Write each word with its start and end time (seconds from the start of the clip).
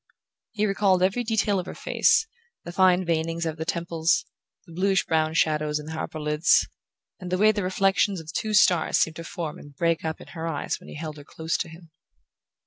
He 0.53 0.65
recalled 0.65 1.03
every 1.03 1.23
detail 1.23 1.59
of 1.59 1.67
her 1.67 1.75
face, 1.75 2.25
the 2.63 2.71
fine 2.71 3.05
veinings 3.05 3.45
of 3.45 3.57
the 3.57 3.65
temples, 3.65 4.25
the 4.65 4.73
bluish 4.73 5.05
brown 5.05 5.35
shadows 5.35 5.77
in 5.77 5.89
her 5.89 5.99
upper 5.99 6.19
lids, 6.19 6.67
and 7.19 7.31
the 7.31 7.37
way 7.37 7.51
the 7.51 7.61
reflections 7.61 8.19
of 8.19 8.33
two 8.33 8.55
stars 8.55 8.97
seemed 8.97 9.17
to 9.17 9.23
form 9.23 9.59
and 9.59 9.75
break 9.75 10.03
up 10.03 10.19
in 10.19 10.29
her 10.29 10.47
eyes 10.47 10.79
when 10.79 10.89
he 10.89 10.95
held 10.95 11.17
her 11.17 11.23
close 11.23 11.55
to 11.57 11.69
him... 11.69 11.91